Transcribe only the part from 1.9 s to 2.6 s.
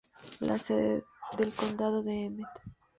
es Emmett.